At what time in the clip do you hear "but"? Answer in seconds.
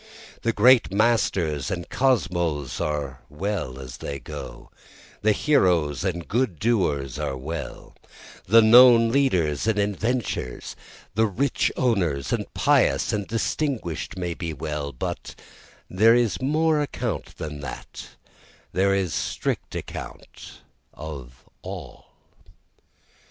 14.91-15.35